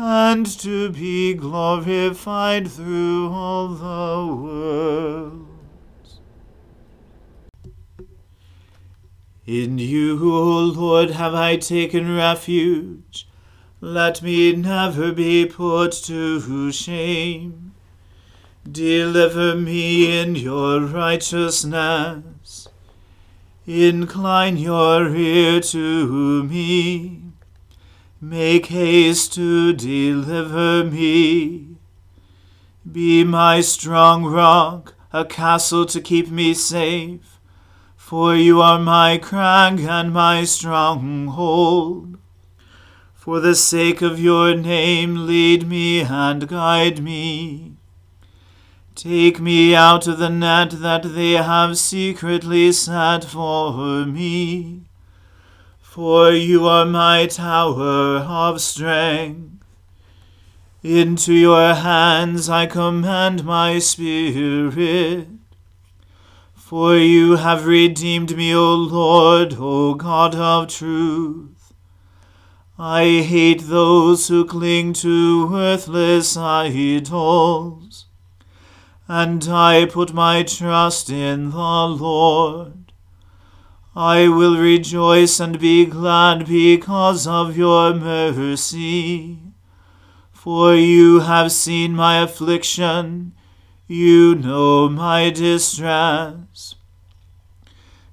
[0.00, 5.48] and to be glorified through all the worlds.
[9.44, 13.26] In you, O Lord, have I taken refuge.
[13.80, 17.72] Let me never be put to shame.
[18.70, 22.68] Deliver me in your righteousness.
[23.66, 27.27] Incline your ear to me.
[28.20, 31.76] Make haste to deliver me.
[32.90, 37.38] Be my strong rock, a castle to keep me safe.
[37.96, 42.18] For you are my crag and my stronghold.
[43.14, 47.74] For the sake of your name, lead me and guide me.
[48.96, 54.87] Take me out of the net that they have secretly set for me.
[55.90, 59.64] For you are my tower of strength.
[60.82, 65.28] Into your hands I command my spirit.
[66.54, 71.72] For you have redeemed me, O Lord, O God of truth.
[72.78, 78.06] I hate those who cling to worthless idols
[79.08, 82.77] and I put my trust in the Lord.
[83.98, 89.40] I will rejoice and be glad because of your mercy.
[90.30, 93.32] For you have seen my affliction,
[93.88, 96.76] you know my distress.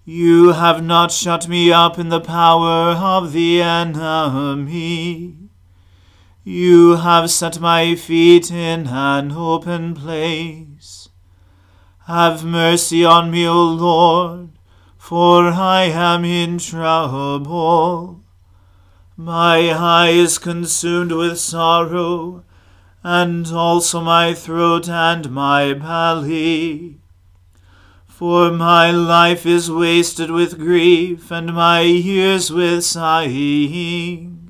[0.03, 5.37] You have not shut me up in the power of the enemy.
[6.43, 11.09] You have set my feet in an open place.
[12.07, 14.54] Have mercy on me, O Lord,
[15.07, 18.23] for I am in trouble.
[19.15, 22.43] My eye is consumed with sorrow,
[23.03, 26.97] and also my throat and my belly.
[28.07, 34.49] For my life is wasted with grief, and my years with sighing.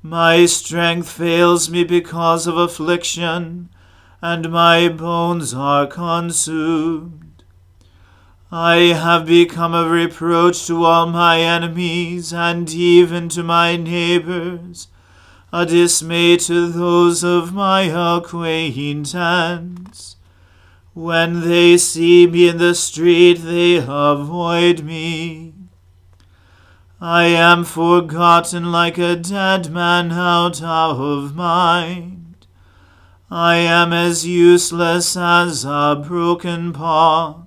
[0.00, 3.70] My strength fails me because of affliction,
[4.22, 7.35] and my bones are consumed.
[8.52, 14.86] I have become a reproach to all my enemies, and even to my neighbors,
[15.52, 20.14] a dismay to those of my acquaintance.
[20.94, 25.54] When they see me in the street, they avoid me.
[27.00, 32.46] I am forgotten like a dead man out of mind.
[33.28, 37.45] I am as useless as a broken pot.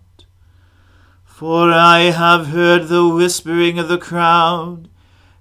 [1.40, 4.90] For I have heard the whispering of the crowd.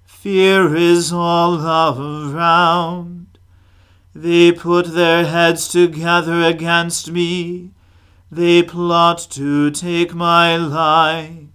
[0.05, 3.37] Fear is all around.
[4.15, 7.71] They put their heads together against me
[8.31, 11.49] they plot to take my life.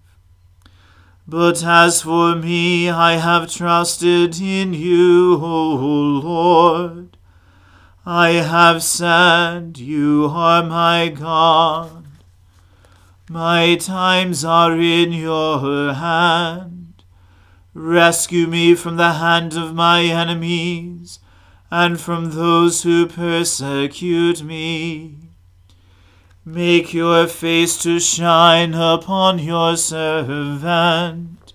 [1.26, 5.74] But as for me, I have trusted in you, O
[6.22, 7.16] Lord.
[8.04, 12.03] I have said, You are my God.
[13.30, 17.04] My times are in your hand.
[17.72, 21.20] Rescue me from the hand of my enemies
[21.70, 25.30] and from those who persecute me.
[26.44, 31.54] Make your face to shine upon your servant,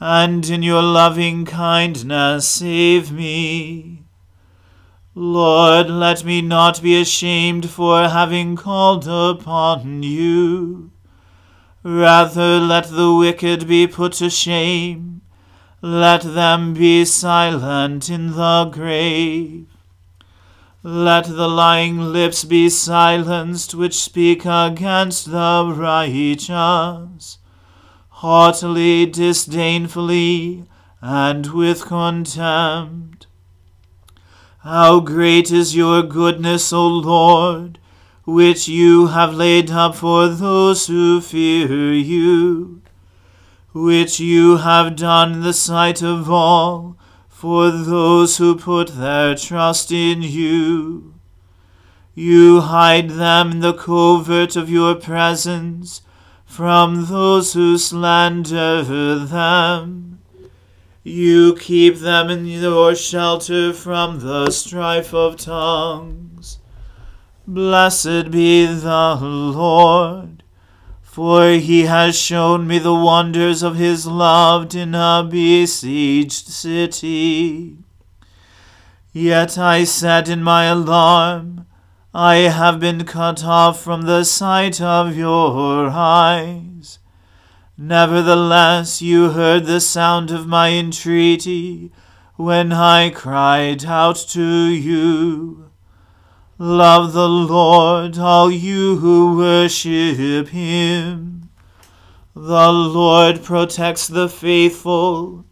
[0.00, 4.01] and in your loving kindness save me.
[5.14, 10.90] Lord, let me not be ashamed for having called upon you.
[11.82, 15.20] Rather, let the wicked be put to shame.
[15.82, 19.66] Let them be silent in the grave.
[20.82, 27.38] Let the lying lips be silenced which speak against the righteous,
[28.08, 30.64] haughtily, disdainfully,
[31.02, 33.26] and with contempt.
[34.64, 37.80] How great is your goodness, O Lord,
[38.24, 42.80] which you have laid up for those who fear you,
[43.72, 46.96] which you have done in the sight of all
[47.28, 51.14] for those who put their trust in you.
[52.14, 56.02] You hide them in the covert of your presence
[56.46, 60.21] from those who slander them.
[61.02, 66.58] You keep them in your shelter from the strife of tongues.
[67.46, 70.42] Blessed be the Lord
[71.12, 77.76] for he has shown me the wonders of his love in a besieged city.
[79.12, 81.66] Yet I said in my alarm,
[82.14, 86.98] I have been cut off from the sight of your eyes.
[87.84, 91.90] Nevertheless, you heard the sound of my entreaty
[92.36, 95.68] when I cried out to you.
[96.58, 101.50] Love the Lord, all you who worship him.
[102.36, 105.44] The Lord protects the faithful,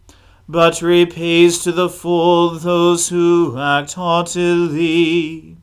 [0.47, 5.57] but repays to the full those who act haughtily.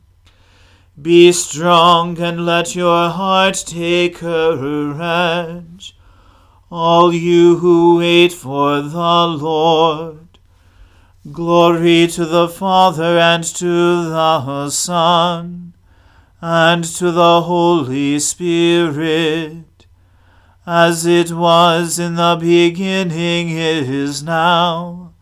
[1.01, 5.95] Be strong and let your heart take courage,
[6.71, 10.39] all you who wait for the Lord.
[11.31, 15.73] Glory to the Father and to the Son
[16.41, 19.87] and to the Holy Spirit,
[20.65, 25.13] as it was in the beginning, is now,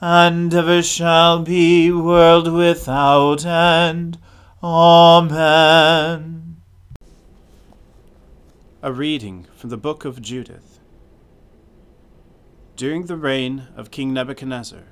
[0.00, 4.18] and ever shall be, world without end.
[4.62, 6.56] Amen.
[8.82, 10.77] A reading from the book of Judith.
[12.78, 14.84] During the reign of King Nebuchadnezzar,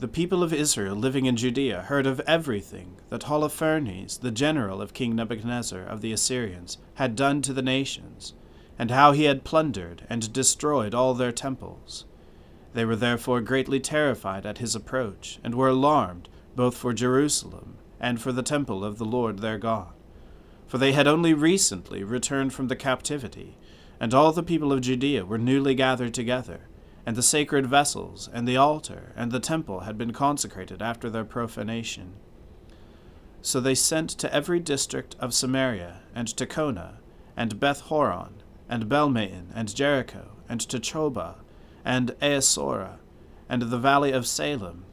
[0.00, 4.92] the people of Israel living in Judea heard of everything that Holofernes, the general of
[4.92, 8.34] King Nebuchadnezzar of the Assyrians, had done to the nations,
[8.78, 12.04] and how he had plundered and destroyed all their temples.
[12.74, 18.20] They were therefore greatly terrified at his approach, and were alarmed both for Jerusalem and
[18.20, 19.94] for the temple of the Lord their God.
[20.66, 23.56] For they had only recently returned from the captivity,
[23.98, 26.68] And all the people of Judea were newly gathered together,
[27.06, 31.24] and the sacred vessels, and the altar, and the temple had been consecrated after their
[31.24, 32.14] profanation.
[33.42, 36.98] So they sent to every district of Samaria, and to Kona,
[37.36, 41.36] and Beth Horon, and Belmain, and Jericho, and to Choba,
[41.84, 42.98] and Aesora,
[43.48, 44.84] and the valley of Salem,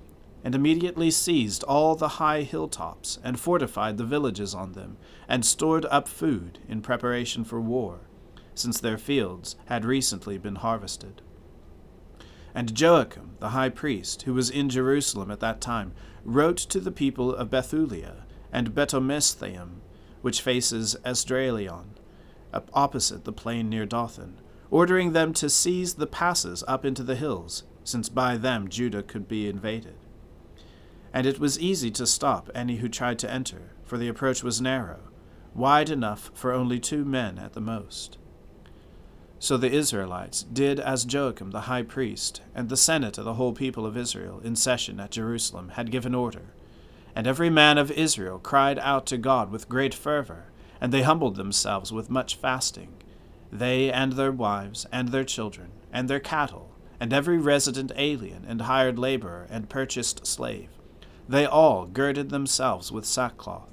[0.43, 5.85] and immediately seized all the high hilltops, and fortified the villages on them, and stored
[5.85, 8.01] up food in preparation for war,
[8.55, 11.21] since their fields had recently been harvested.
[12.55, 15.93] And Joachim, the high priest, who was in Jerusalem at that time,
[16.23, 19.81] wrote to the people of Bethulia and Betomesthaim,
[20.21, 21.95] which faces Esdraelon,
[22.73, 27.63] opposite the plain near Dothan, ordering them to seize the passes up into the hills,
[27.83, 29.95] since by them Judah could be invaded
[31.13, 34.59] and it was easy to stop any who tried to enter, for the approach was
[34.59, 34.99] narrow,
[35.53, 38.17] wide enough for only two men at the most.
[39.43, 43.51] So the Israelites did as Joachim the high priest and the senate of the whole
[43.51, 46.53] people of Israel in session at Jerusalem had given order.
[47.13, 50.45] And every man of Israel cried out to God with great fervor,
[50.79, 52.93] and they humbled themselves with much fasting,
[53.51, 58.61] they and their wives and their children and their cattle, and every resident alien and
[58.61, 60.69] hired laborer and purchased slave
[61.27, 63.72] they all girded themselves with sackcloth.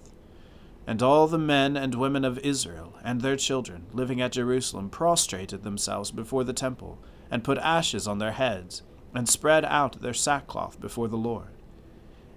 [0.90, 5.62] And all the men and women of Israel and their children living at Jerusalem prostrated
[5.62, 6.98] themselves before the temple,
[7.30, 8.82] and put ashes on their heads,
[9.14, 11.50] and spread out their sackcloth before the Lord.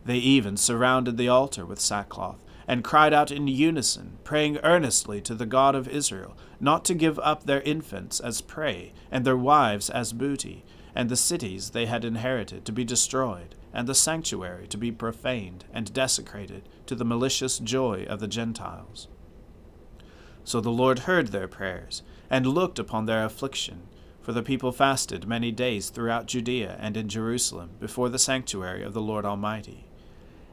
[0.05, 5.33] They even surrounded the altar with sackcloth, and cried out in unison, praying earnestly to
[5.33, 9.89] the God of Israel, not to give up their infants as prey, and their wives
[9.89, 14.77] as booty, and the cities they had inherited to be destroyed, and the sanctuary to
[14.77, 19.07] be profaned and desecrated to the malicious joy of the Gentiles.
[20.43, 23.83] So the Lord heard their prayers, and looked upon their affliction,
[24.21, 28.93] for the people fasted many days throughout Judea and in Jerusalem before the sanctuary of
[28.93, 29.85] the Lord Almighty.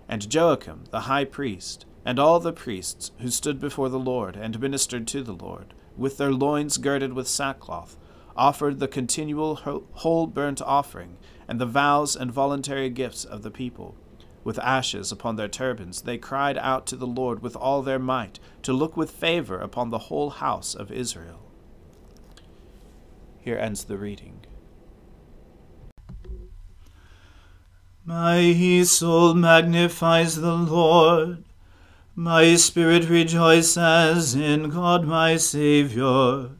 [0.09, 4.59] And Joachim the high priest, and all the priests who stood before the Lord and
[4.61, 7.97] ministered to the Lord, with their loins girded with sackcloth,
[8.37, 11.17] offered the continual whole burnt offering
[11.49, 13.97] and the vows and voluntary gifts of the people.
[14.43, 18.39] With ashes upon their turbans, they cried out to the Lord with all their might
[18.63, 21.51] to look with favor upon the whole house of Israel.
[23.41, 24.41] Here ends the reading.
[28.05, 31.45] My soul magnifies the Lord.
[32.15, 36.60] My spirit rejoices in God my Saviour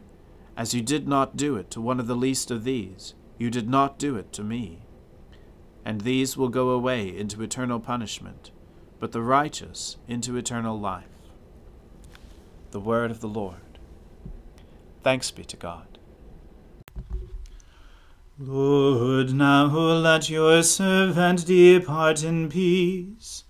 [0.55, 3.69] as you did not do it to one of the least of these, you did
[3.69, 4.79] not do it to me.
[5.83, 8.51] And these will go away into eternal punishment,
[8.99, 11.05] but the righteous into eternal life.
[12.71, 13.79] The word of the Lord.
[15.03, 15.97] Thanks be to God.
[18.37, 23.43] Lord, now let your servant depart in peace,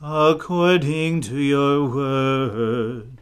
[0.00, 3.21] according to your word.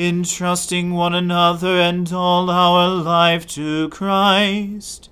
[0.00, 5.10] entrusting one another and all our life to Christ.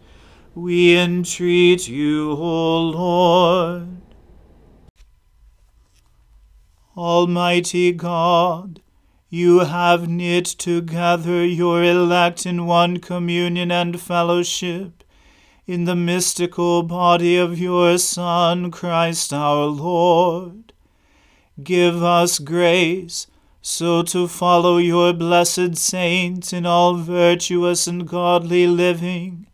[0.55, 4.01] We entreat you, O Lord.
[6.97, 8.81] Almighty God,
[9.29, 15.05] you have knit together your elect in one communion and fellowship
[15.67, 20.73] in the mystical body of your Son, Christ our Lord.
[21.63, 23.27] Give us grace
[23.61, 29.47] so to follow your blessed saints in all virtuous and godly living,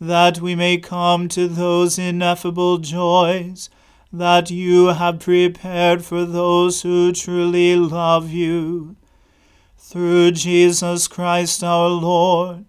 [0.00, 3.68] that we may come to those ineffable joys
[4.12, 8.96] that you have prepared for those who truly love you.
[9.76, 12.64] Through Jesus Christ our Lord,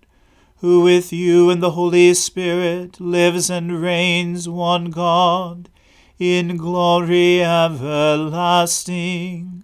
[0.57, 5.69] who with you and the Holy Spirit lives and reigns one God,
[6.19, 9.63] in glory everlasting.